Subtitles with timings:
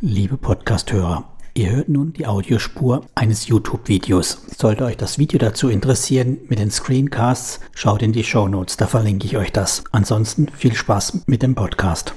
[0.00, 4.42] Liebe Podcasthörer, ihr hört nun die Audiospur eines YouTube-Videos.
[4.56, 8.86] Sollte euch das Video dazu interessieren mit den Screencasts, schaut in die Show Notes, da
[8.86, 9.82] verlinke ich euch das.
[9.90, 12.14] Ansonsten viel Spaß mit dem Podcast.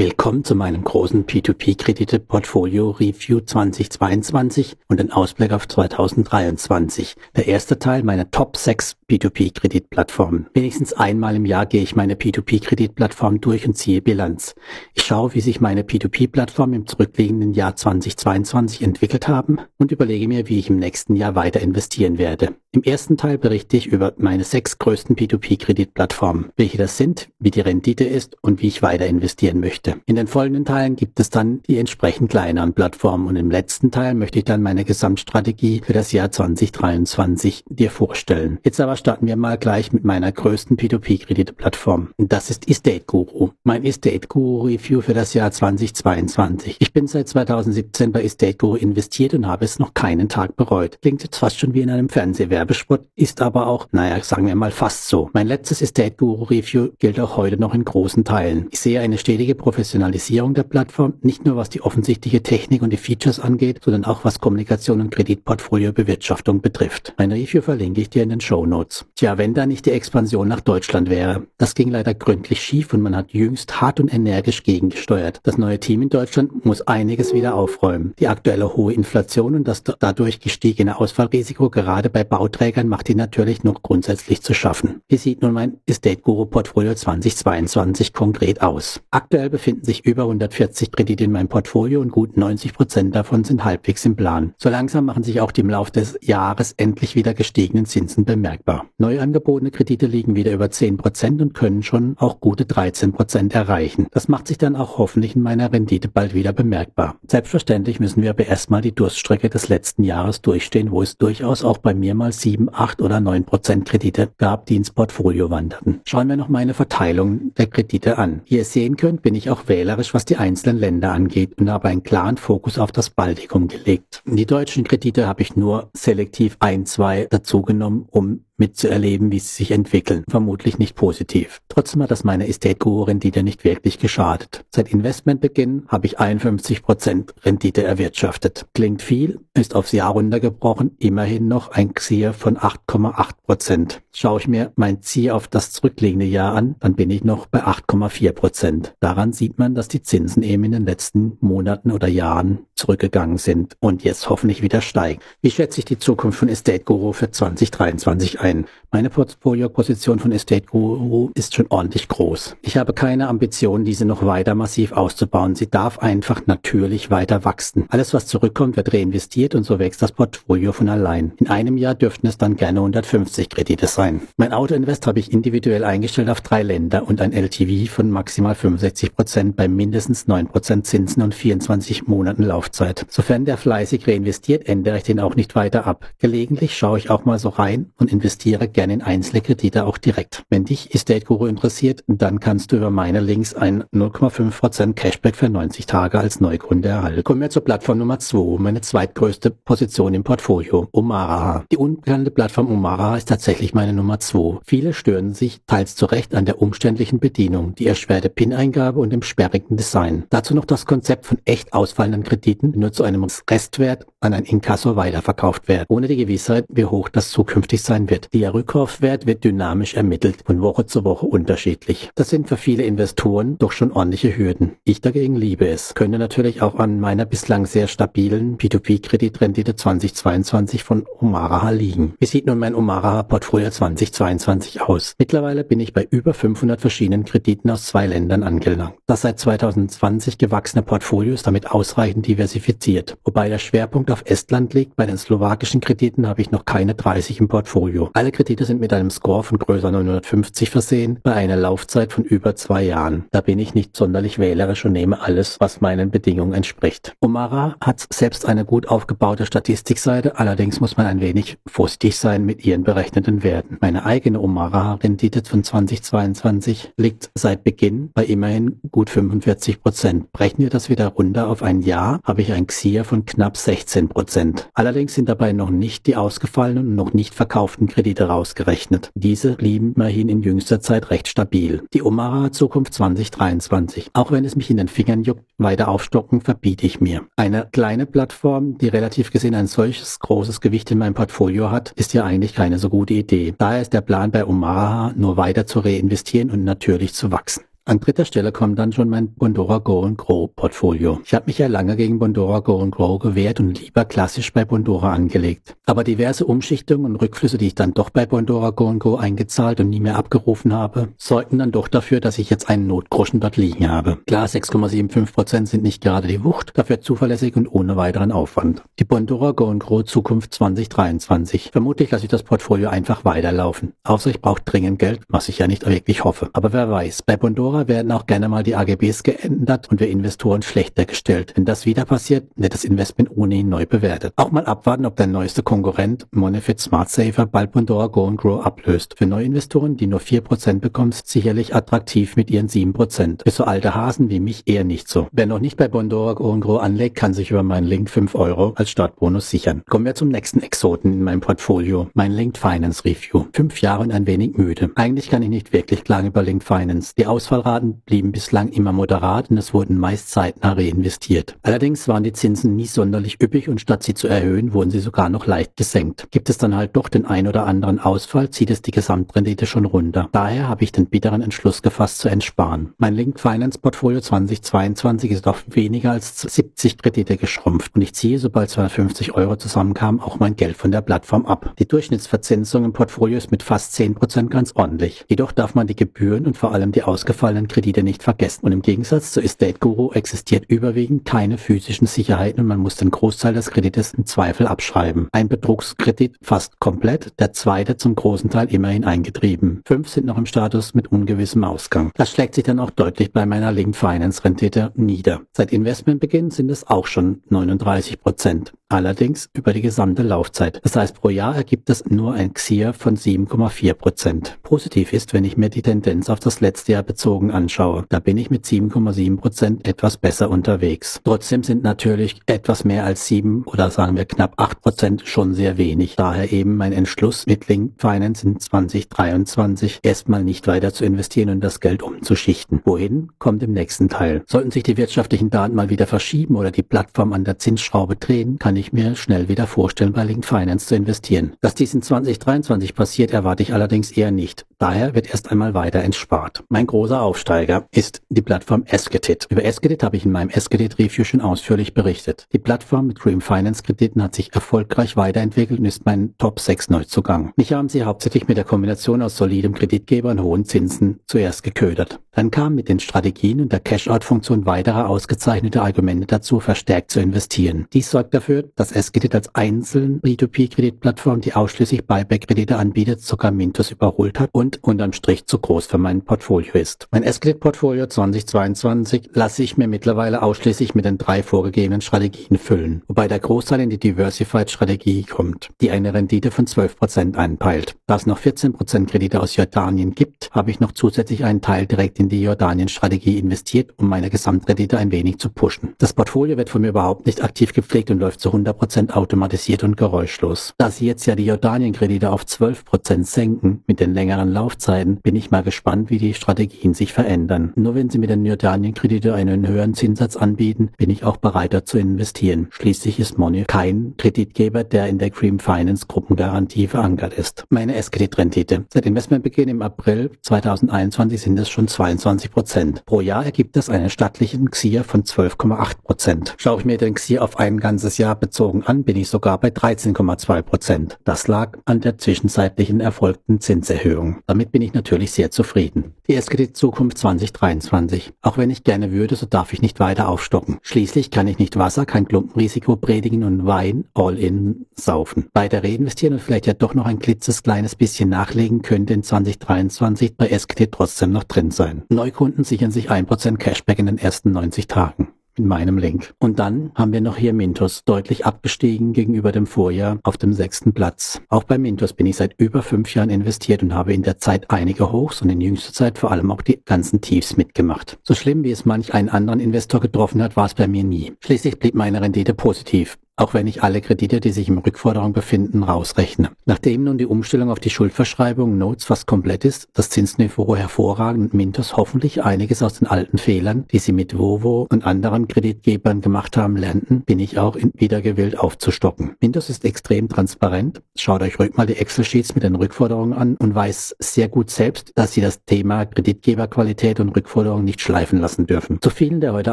[0.00, 7.16] Willkommen zu meinem großen P2P-Kredite-Portfolio Review 2022 und den Ausblick auf 2023.
[7.36, 10.46] Der erste Teil meiner Top 6 P2P-Kreditplattformen.
[10.54, 14.54] Wenigstens einmal im Jahr gehe ich meine P2P-Kreditplattform durch und ziehe Bilanz.
[14.94, 20.48] Ich schaue, wie sich meine P2P-Plattformen im zurückliegenden Jahr 2022 entwickelt haben und überlege mir,
[20.48, 22.54] wie ich im nächsten Jahr weiter investieren werde.
[22.72, 27.60] Im ersten Teil berichte ich über meine sechs größten P2P-Kreditplattformen, welche das sind, wie die
[27.60, 29.89] Rendite ist und wie ich weiter investieren möchte.
[30.06, 34.14] In den folgenden Teilen gibt es dann die entsprechend kleineren Plattformen und im letzten Teil
[34.14, 38.58] möchte ich dann meine Gesamtstrategie für das Jahr 2023 dir vorstellen.
[38.64, 42.10] Jetzt aber starten wir mal gleich mit meiner größten P2P-Kreditplattform.
[42.18, 43.50] Das ist Estate Guru.
[43.64, 46.76] Mein Estate Guru Review für das Jahr 2022.
[46.78, 51.00] Ich bin seit 2017 bei Estate Guru investiert und habe es noch keinen Tag bereut.
[51.02, 52.60] Klingt jetzt fast schon wie in einem Fernsehwerk.
[52.60, 55.30] Werbespot ist aber auch, naja, sagen wir mal fast so.
[55.32, 58.66] Mein letztes Estate Guru Review gilt auch heute noch in großen Teilen.
[58.70, 62.96] Ich sehe eine stetige Professionalisierung der Plattform, nicht nur was die offensichtliche Technik und die
[62.96, 67.14] Features angeht, sondern auch was Kommunikation und Kreditportfolio Bewirtschaftung betrifft.
[67.18, 69.06] Mein Review verlinke ich dir in den Show Notes.
[69.14, 71.46] Tja, wenn da nicht die Expansion nach Deutschland wäre.
[71.56, 75.38] Das ging leider gründlich schief und man hat jüngst hart und energisch gegengesteuert.
[75.44, 78.12] Das neue Team in Deutschland muss einiges wieder aufräumen.
[78.18, 83.14] Die aktuelle hohe Inflation und das dadurch gestiegene Ausfallrisiko gerade bei Bau Bauträgern macht die
[83.14, 85.02] natürlich noch grundsätzlich zu schaffen.
[85.08, 89.02] Wie sieht nun mein Estate Guru Portfolio 2022 konkret aus?
[89.10, 93.62] Aktuell befinden sich über 140 Kredite in meinem Portfolio und gut 90 Prozent davon sind
[93.62, 94.54] halbwegs im Plan.
[94.56, 98.86] So langsam machen sich auch die im Laufe des Jahres endlich wieder gestiegenen Zinsen bemerkbar.
[98.96, 103.54] Neu angebotene Kredite liegen wieder über 10 Prozent und können schon auch gute 13 Prozent
[103.54, 104.06] erreichen.
[104.12, 107.16] Das macht sich dann auch hoffentlich in meiner Rendite bald wieder bemerkbar.
[107.26, 111.76] Selbstverständlich müssen wir aber erstmal die Durststrecke des letzten Jahres durchstehen, wo es durchaus auch
[111.76, 116.00] bei mir mal 7, 8 oder 9 Prozent Kredite gab, die ins Portfolio wanderten.
[116.06, 118.40] Schauen wir noch meine Verteilung der Kredite an.
[118.46, 121.88] Wie ihr sehen könnt, bin ich auch wählerisch, was die einzelnen Länder angeht und habe
[121.88, 124.22] einen klaren Fokus auf das Baltikum gelegt.
[124.26, 129.72] Die deutschen Kredite habe ich nur selektiv ein, zwei dazugenommen, um mitzuerleben, wie sie sich
[129.72, 130.24] entwickeln.
[130.28, 131.60] Vermutlich nicht positiv.
[131.68, 134.64] Trotzdem hat das meine Estate-Guru-Rendite nicht wirklich geschadet.
[134.70, 138.66] Seit Investmentbeginn habe ich 51% Rendite erwirtschaftet.
[138.74, 143.98] Klingt viel, ist aufs Jahr runtergebrochen, immerhin noch ein XIR von 8,8%.
[144.12, 147.64] Schaue ich mir mein Ziel auf das zurückliegende Jahr an, dann bin ich noch bei
[147.64, 148.92] 8,4%.
[149.00, 153.76] Daran sieht man, dass die Zinsen eben in den letzten Monaten oder Jahren zurückgegangen sind
[153.80, 155.20] und jetzt hoffentlich wieder steigen.
[155.42, 158.49] Wie schätze ich die Zukunft von Estate Guru für 2023 ein?
[158.92, 162.56] Meine Portfolio-Position von Estate Guru ist schon ordentlich groß.
[162.62, 165.54] Ich habe keine Ambition, diese noch weiter massiv auszubauen.
[165.54, 167.86] Sie darf einfach natürlich weiter wachsen.
[167.88, 171.34] Alles, was zurückkommt, wird reinvestiert und so wächst das Portfolio von allein.
[171.36, 174.22] In einem Jahr dürften es dann gerne 150 Kredite sein.
[174.36, 179.14] Mein Auto-Invest habe ich individuell eingestellt auf drei Länder und ein LTV von maximal 65
[179.14, 183.06] Prozent bei mindestens 9 Prozent Zinsen und 24 Monaten Laufzeit.
[183.08, 186.08] Sofern der fleißig reinvestiert, ändere ich den auch nicht weiter ab.
[186.18, 190.44] Gelegentlich schaue ich auch mal so rein und investiere gerne in einzelne Kredite auch direkt.
[190.48, 195.48] Wenn dich Estate Guru interessiert, dann kannst du über meine Links ein 0,5% Cashback für
[195.48, 197.24] 90 Tage als Neukunde erhalten.
[197.24, 201.64] Kommen wir zur Plattform Nummer 2, meine zweitgrößte Position im Portfolio, Omaraha.
[201.70, 204.60] Die unbekannte Plattform Omaraha ist tatsächlich meine Nummer 2.
[204.64, 209.22] Viele stören sich, teils zu Recht, an der umständlichen Bedienung, die erschwerte PIN-Eingabe und dem
[209.22, 210.24] sperrigen Design.
[210.30, 214.44] Dazu noch das Konzept von echt ausfallenden Krediten, die nur zu einem Restwert an ein
[214.44, 218.19] Inkasso weiterverkauft werden, ohne die Gewissheit, wie hoch das zukünftig sein wird.
[218.32, 222.10] Der Rückkaufswert wird dynamisch ermittelt, von Woche zu Woche unterschiedlich.
[222.14, 224.72] Das sind für viele Investoren doch schon ordentliche Hürden.
[224.84, 225.94] Ich dagegen liebe es.
[225.94, 232.14] Könnte natürlich auch an meiner bislang sehr stabilen P2P-Kreditrendite 2022 von Omaraha liegen.
[232.18, 235.14] Wie sieht nun mein Omaraha-Portfolio 2022 aus?
[235.18, 238.94] Mittlerweile bin ich bei über 500 verschiedenen Krediten aus zwei Ländern angelangt.
[239.06, 244.96] Das seit 2020 gewachsene Portfolio ist damit ausreichend diversifiziert, wobei der Schwerpunkt auf Estland liegt.
[244.96, 248.09] Bei den slowakischen Krediten habe ich noch keine 30 im Portfolio.
[248.12, 252.56] Alle Kredite sind mit einem Score von größer 950 versehen, bei einer Laufzeit von über
[252.56, 253.26] zwei Jahren.
[253.30, 257.14] Da bin ich nicht sonderlich wählerisch und nehme alles, was meinen Bedingungen entspricht.
[257.20, 262.64] Omara hat selbst eine gut aufgebaute Statistikseite, allerdings muss man ein wenig vorsichtig sein mit
[262.64, 263.78] ihren berechneten Werten.
[263.80, 270.32] Meine eigene Omara-Rendite von 2022 liegt seit Beginn bei immerhin gut 45 Prozent.
[270.32, 274.08] Brechen wir das wieder runter auf ein Jahr, habe ich ein XIR von knapp 16
[274.08, 274.68] Prozent.
[274.74, 279.10] Allerdings sind dabei noch nicht die ausgefallenen und noch nicht verkauften Kredite Kredite rausgerechnet.
[279.14, 281.82] Diese blieben immerhin in jüngster Zeit recht stabil.
[281.92, 284.08] Die Omara Zukunft 2023.
[284.14, 287.26] Auch wenn es mich in den Fingern juckt, weiter aufstocken verbiete ich mir.
[287.36, 292.14] Eine kleine Plattform, die relativ gesehen ein solches großes Gewicht in meinem Portfolio hat, ist
[292.14, 293.52] ja eigentlich keine so gute Idee.
[293.58, 297.64] Daher ist der Plan bei Omara nur weiter zu reinvestieren und natürlich zu wachsen.
[297.86, 301.20] An dritter Stelle kommt dann schon mein Bondora Go Grow Portfolio.
[301.24, 305.14] Ich habe mich ja lange gegen Bondora Go Grow gewehrt und lieber klassisch bei Bondora
[305.14, 305.76] angelegt.
[305.86, 309.88] Aber diverse Umschichtungen und Rückflüsse, die ich dann doch bei Bondora Go Go eingezahlt und
[309.88, 313.90] nie mehr abgerufen habe, sorgten dann doch dafür, dass ich jetzt einen Notgroschen dort liegen
[313.90, 314.18] habe.
[314.26, 318.82] Klar, 6,75% sind nicht gerade die Wucht, dafür zuverlässig und ohne weiteren Aufwand.
[318.98, 321.70] Die Bondora Go Grow Zukunft 2023.
[321.72, 323.94] Vermutlich lasse ich das Portfolio einfach weiterlaufen.
[324.04, 326.50] Außer ich brauche dringend Geld, was ich ja nicht wirklich hoffe.
[326.52, 330.08] Aber wer weiß, bei Bondora Investoren werden auch gerne mal die AGBs geändert und wir
[330.08, 331.52] Investoren schlechter gestellt.
[331.54, 334.32] Wenn das wieder passiert, wird das Investment ohnehin neu bewertet.
[334.36, 338.64] Auch mal abwarten, ob der neueste Konkurrent Monefit Smart Saver bald Pandora Go and Grow
[338.64, 339.14] ablöst.
[339.16, 343.42] Für Neuinvestoren, die nur 4% bekommen, sicherlich attraktiv mit ihren 7%.
[343.44, 345.28] Für so alte Hasen wie mich eher nicht so.
[345.30, 348.34] Wer noch nicht bei Bondora Go and Grow anlegt, kann sich über meinen Link 5
[348.34, 349.82] Euro als Startbonus sichern.
[349.88, 352.08] Kommen wir zum nächsten Exoten in meinem Portfolio.
[352.14, 353.46] Mein Linked Finance Review.
[353.52, 354.90] Fünf Jahre und ein wenig müde.
[354.96, 357.14] Eigentlich kann ich nicht wirklich klagen über Linked Finance.
[357.16, 361.56] Die Auswahl Ausfallraten blieben bislang immer moderat und es wurden meist zeitnah reinvestiert.
[361.62, 365.28] Allerdings waren die Zinsen nie sonderlich üppig und statt sie zu erhöhen, wurden sie sogar
[365.28, 366.28] noch leicht gesenkt.
[366.30, 369.84] Gibt es dann halt doch den ein oder anderen Ausfall, zieht es die Gesamtrendite schon
[369.84, 370.28] runter.
[370.32, 372.94] Daher habe ich den bitteren Entschluss gefasst zu entsparen.
[372.96, 378.38] Mein Link Finance Portfolio 2022 ist auf weniger als 70 Kredite geschrumpft und ich ziehe,
[378.38, 381.74] sobald 250 Euro zusammenkamen, auch mein Geld von der Plattform ab.
[381.78, 385.26] Die Durchschnittsverzinsung im Portfolio ist mit fast 10% ganz ordentlich.
[385.28, 388.64] Jedoch darf man die Gebühren und vor allem die ausgefallenen ausgefallenen Kredite nicht vergessen.
[388.64, 393.10] Und im Gegensatz zu Estate Guru existiert überwiegend keine physischen Sicherheiten und man muss den
[393.10, 395.28] Großteil des Kredites im Zweifel abschreiben.
[395.32, 399.82] Ein Betrugskredit fast komplett, der zweite zum großen Teil immerhin eingetrieben.
[399.84, 402.12] Fünf sind noch im Status mit ungewissem Ausgang.
[402.14, 405.42] Das schlägt sich dann auch deutlich bei meiner Linked Finance Rendite nieder.
[405.52, 410.80] Seit Investmentbeginn sind es auch schon 39 Prozent allerdings über die gesamte Laufzeit.
[410.82, 414.58] Das heißt, pro Jahr ergibt es nur ein XIR von 7,4 Prozent.
[414.62, 418.04] Positiv ist, wenn ich mir die Tendenz auf das letzte Jahr bezogen anschaue.
[418.08, 421.20] Da bin ich mit 7,7 Prozent etwas besser unterwegs.
[421.24, 425.78] Trotzdem sind natürlich etwas mehr als 7 oder sagen wir knapp 8 Prozent schon sehr
[425.78, 426.16] wenig.
[426.16, 431.60] Daher eben mein Entschluss mit Link Finance in 2023 erstmal nicht weiter zu investieren und
[431.62, 432.80] das Geld umzuschichten.
[432.84, 434.42] Wohin kommt im nächsten Teil.
[434.46, 438.58] Sollten sich die wirtschaftlichen Daten mal wieder verschieben oder die Plattform an der Zinsschraube drehen,
[438.58, 441.54] kann ich mir schnell wieder vorstellen, bei Link Finance zu investieren.
[441.60, 444.66] Dass dies in 2023 passiert, erwarte ich allerdings eher nicht.
[444.78, 446.64] Daher wird erst einmal weiter entspart.
[446.68, 449.46] Mein großer Aufsteiger ist die Plattform Esketit.
[449.50, 452.48] Über Esketit habe ich in meinem Esketit Review schon ausführlich berichtet.
[452.52, 456.90] Die Plattform mit Cream Finance Krediten hat sich erfolgreich weiterentwickelt und ist mein Top 6
[456.90, 457.52] Neuzugang.
[457.54, 462.18] Mich haben sie hauptsächlich mit der Kombination aus solidem Kreditgeber und hohen Zinsen zuerst geködert.
[462.32, 467.86] Dann kamen mit den Strategien und der Cash-Out-Funktion weitere ausgezeichnete Argumente dazu, verstärkt zu investieren.
[467.92, 474.38] Dies sorgt dafür, dass Eskedit als einzelne P2P-Kreditplattform, die ausschließlich Buyback-Kredite anbietet, sogar Mintos überholt
[474.38, 477.08] hat und unterm Strich zu groß für mein Portfolio ist.
[477.10, 483.28] Mein Eskedit-Portfolio 2022 lasse ich mir mittlerweile ausschließlich mit den drei vorgegebenen Strategien füllen, wobei
[483.28, 487.96] der Großteil in die Diversified-Strategie kommt, die eine Rendite von 12% anpeilt.
[488.06, 492.18] Da es noch 14% Kredite aus Jordanien gibt, habe ich noch zusätzlich einen Teil direkt
[492.18, 495.94] in die Jordanien-Strategie investiert, um meine Gesamtrendite ein wenig zu pushen.
[495.98, 499.96] Das Portfolio wird von mir überhaupt nicht aktiv gepflegt und läuft zu 100% automatisiert und
[499.96, 500.74] geräuschlos.
[500.78, 505.50] Da sie jetzt ja die Jordanien-Kredite auf 12% senken mit den längeren Laufzeiten, bin ich
[505.50, 507.72] mal gespannt, wie die Strategien sich verändern.
[507.76, 511.98] Nur wenn sie mit den Jordanien-Kredite einen höheren Zinssatz anbieten, bin ich auch bereiter zu
[511.98, 512.68] investieren.
[512.70, 517.64] Schließlich ist Money kein Kreditgeber, der in der Cream Finance Gruppengarantie verankert ist.
[517.70, 518.86] Meine S-Kredit-Rendite.
[518.92, 524.70] Seit Investmentbeginn im April 2021 sind es schon 22% Pro Jahr ergibt es einen stattlichen
[524.70, 529.16] XIR von 12,8% Schaue ich mir den XIR auf ein ganzes Jahr bezogen an, bin
[529.16, 531.18] ich sogar bei 13,2 Prozent.
[531.24, 534.42] Das lag an der zwischenzeitlichen erfolgten Zinserhöhung.
[534.46, 536.14] Damit bin ich natürlich sehr zufrieden.
[536.28, 538.32] Die S-Kredit Zukunft 2023.
[538.42, 540.78] Auch wenn ich gerne würde, so darf ich nicht weiter aufstocken.
[540.82, 545.48] Schließlich kann ich nicht Wasser, kein Klumpenrisiko predigen und Wein all in saufen.
[545.54, 550.36] Weiter reinvestieren und vielleicht ja doch noch ein klitzes kleines bisschen nachlegen könnte in 2023
[550.36, 552.02] bei S-Kredit trotzdem noch drin sein.
[552.10, 556.34] Neukunden sichern sich 1% Cashback in den ersten 90 Tagen in meinem Link.
[556.38, 560.92] Und dann haben wir noch hier Mintos, deutlich abgestiegen gegenüber dem Vorjahr auf dem sechsten
[560.92, 561.40] Platz.
[561.48, 564.70] Auch bei Mintos bin ich seit über fünf Jahren investiert und habe in der Zeit
[564.70, 568.18] einige Hochs und in jüngster Zeit vor allem auch die ganzen Tiefs mitgemacht.
[568.22, 571.32] So schlimm wie es manch einen anderen Investor getroffen hat, war es bei mir nie.
[571.40, 575.82] Schließlich blieb meine Rendite positiv auch wenn ich alle Kredite, die sich im Rückforderung befinden,
[575.82, 576.50] rausrechne.
[576.66, 581.54] Nachdem nun die Umstellung auf die Schuldverschreibung Notes fast komplett ist, das Zinsniveau hervorragend und
[581.54, 586.56] Mintos hoffentlich einiges aus den alten Fehlern, die sie mit Vovo und anderen Kreditgebern gemacht
[586.56, 588.20] haben, lernten, bin ich auch wieder
[588.62, 589.36] aufzustocken.
[589.40, 591.02] Mintos ist extrem transparent.
[591.16, 595.12] Schaut euch ruhig mal die Excel-Sheets mit den Rückforderungen an und weiß sehr gut selbst,
[595.14, 599.00] dass sie das Thema Kreditgeberqualität und Rückforderung nicht schleifen lassen dürfen.
[599.00, 599.72] Zu vielen der heute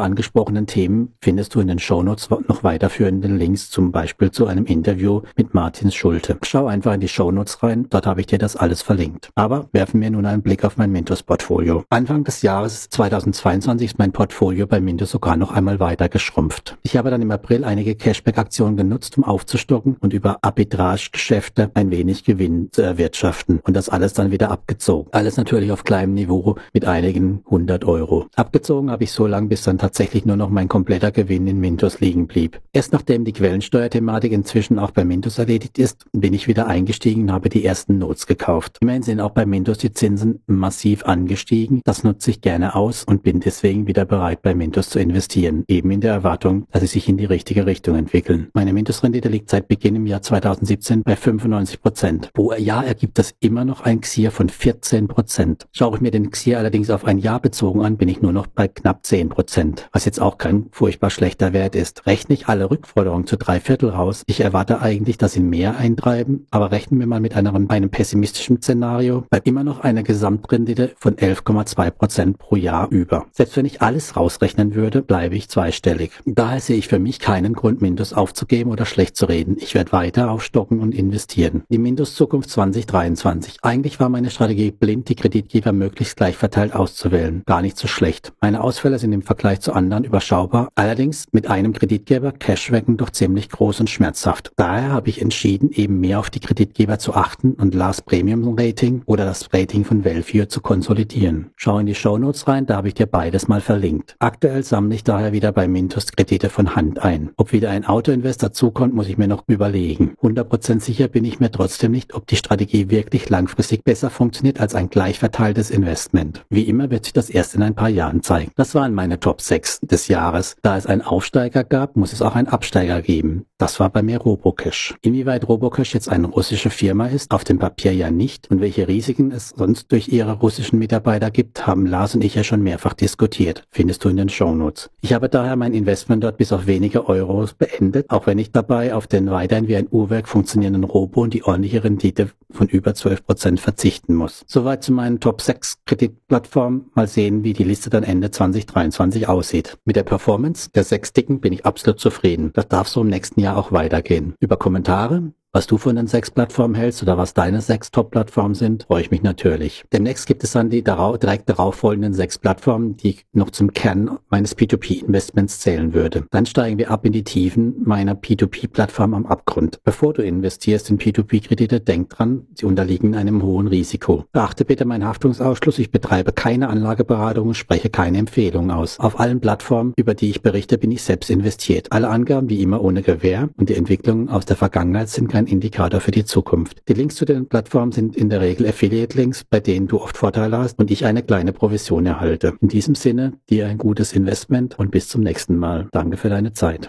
[0.00, 5.22] angesprochenen Themen findest du in den Shownotes noch weiterführenden Links, zum Beispiel zu einem Interview
[5.36, 6.38] mit Martin Schulte.
[6.42, 9.30] Schau einfach in die Shownotes rein, dort habe ich dir das alles verlinkt.
[9.34, 11.84] Aber werfen wir nun einen Blick auf mein Mintos-Portfolio.
[11.90, 16.76] Anfang des Jahres 2022 ist mein Portfolio bei Mintos sogar noch einmal weiter geschrumpft.
[16.82, 22.24] Ich habe dann im April einige Cashback-Aktionen genutzt, um aufzustocken und über Arbitrage-Geschäfte ein wenig
[22.24, 25.08] Gewinn zu erwirtschaften und das alles dann wieder abgezogen.
[25.12, 28.26] Alles natürlich auf kleinem Niveau mit einigen hundert Euro.
[28.36, 32.00] Abgezogen habe ich so lange, bis dann tatsächlich nur noch mein kompletter Gewinn in Mintos
[32.00, 32.60] liegen blieb.
[32.72, 37.32] Erst nachdem die Quellensteuerthematik inzwischen auch bei Mintos erledigt ist, bin ich wieder eingestiegen und
[37.32, 38.76] habe die ersten Notes gekauft.
[38.80, 41.80] Immerhin sind auch bei Mintos die Zinsen massiv angestiegen.
[41.86, 45.90] Das nutze ich gerne aus und bin deswegen wieder bereit, bei Mintos zu investieren, eben
[45.90, 48.48] in der Erwartung, dass sie sich in die richtige Richtung entwickeln.
[48.52, 52.30] Meine Mintos-Rendite liegt seit Beginn im Jahr 2017 bei 95 Prozent.
[52.34, 55.68] Pro Jahr ergibt das immer noch ein XIR von 14 Prozent.
[55.72, 58.46] Schaue ich mir den XIR allerdings auf ein Jahr bezogen an, bin ich nur noch
[58.46, 62.04] bei knapp 10 Prozent, was jetzt auch kein furchtbar schlechter Wert ist.
[62.06, 64.22] Rechne ich alle Rückforderungen zu drei Viertel raus.
[64.26, 68.60] Ich erwarte eigentlich, dass sie mehr eintreiben, aber rechnen wir mal mit einem, einem pessimistischen
[68.60, 73.26] Szenario, bleibt immer noch eine Gesamtrendite von 11,2 Prozent pro Jahr über.
[73.30, 76.12] Selbst wenn ich alles rausrechnen würde, bleibe ich zweistellig.
[76.24, 79.56] Daher sehe ich für mich keinen Grund, Mintos aufzugeben oder schlecht zu reden.
[79.60, 81.62] Ich werde weiter aufstocken und investieren.
[81.68, 83.58] Die Mintos Zukunft 2023.
[83.62, 87.42] Eigentlich war meine Strategie blind, die Kreditgeber möglichst gleich verteilt auszuwählen.
[87.44, 88.32] Gar nicht so schlecht.
[88.40, 90.70] Meine Ausfälle sind im Vergleich zu anderen überschaubar.
[90.74, 94.52] Allerdings mit einem Kreditgeber Cashwacken doch ziemlich groß und schmerzhaft.
[94.56, 99.02] Daher habe ich entschieden, eben mehr auf die Kreditgeber zu achten und Last Premium Rating
[99.06, 101.50] oder das Rating von Value zu konsolidieren.
[101.56, 104.14] Schau in die Show Notes rein, da habe ich dir beides mal verlinkt.
[104.20, 107.30] Aktuell sammle ich daher wieder bei Mintos Kredite von Hand ein.
[107.36, 110.14] Ob wieder ein Autoinvest dazukommt, muss ich mir noch überlegen.
[110.22, 114.76] 100% sicher bin ich mir trotzdem nicht, ob die Strategie wirklich langfristig besser funktioniert als
[114.76, 116.44] ein gleich verteiltes Investment.
[116.50, 118.52] Wie immer wird sich das erst in ein paar Jahren zeigen.
[118.54, 120.56] Das waren meine Top 6 des Jahres.
[120.62, 123.07] Da es einen Aufsteiger gab, muss es auch einen Absteiger geben.
[123.56, 124.94] Das war bei mir Robocash.
[125.00, 128.50] Inwieweit Robocash jetzt eine russische Firma ist, auf dem Papier ja nicht.
[128.50, 132.44] Und welche Risiken es sonst durch ihre russischen Mitarbeiter gibt, haben Lars und ich ja
[132.44, 133.64] schon mehrfach diskutiert.
[133.70, 134.90] Findest du in den Shownotes.
[135.00, 138.94] Ich habe daher mein Investment dort bis auf wenige Euros beendet, auch wenn ich dabei
[138.94, 143.24] auf den weiterhin wie ein Uhrwerk funktionierenden Robo und die ordentliche Rendite von über 12
[143.24, 144.44] Prozent verzichten muss.
[144.46, 146.90] Soweit zu meinen Top 6 Kreditplattformen.
[146.94, 149.78] Mal sehen, wie die Liste dann Ende 2023 aussieht.
[149.84, 152.50] Mit der Performance der sechs Dicken bin ich absolut zufrieden.
[152.54, 154.34] Das darf so im nächsten Jahr Jahr auch weitergehen.
[154.40, 158.84] Über Kommentare was du von den sechs Plattformen hältst oder was deine sechs Top-Plattformen sind,
[158.84, 159.82] freue ich mich natürlich.
[159.92, 163.72] Demnächst gibt es dann die darauf, direkt darauf folgenden sechs Plattformen, die ich noch zum
[163.72, 166.26] Kern meines P2P-Investments zählen würde.
[166.30, 169.80] Dann steigen wir ab in die Tiefen meiner P2P-Plattform am Abgrund.
[169.82, 174.26] Bevor du investierst in P2P-Kredite, denk dran, sie unterliegen einem hohen Risiko.
[174.30, 175.80] Beachte bitte meinen Haftungsausschluss.
[175.80, 179.00] Ich betreibe keine Anlageberatung und spreche keine Empfehlungen aus.
[179.00, 181.90] Auf allen Plattformen, über die ich berichte, bin ich selbst investiert.
[181.90, 186.00] Alle Angaben wie immer ohne Gewähr und die Entwicklungen aus der Vergangenheit sind kein Indikator
[186.00, 186.82] für die Zukunft.
[186.88, 190.58] Die Links zu den Plattformen sind in der Regel Affiliate-Links, bei denen du oft Vorteile
[190.58, 192.54] hast und ich eine kleine Provision erhalte.
[192.60, 195.88] In diesem Sinne, dir ein gutes Investment und bis zum nächsten Mal.
[195.92, 196.86] Danke für deine Zeit.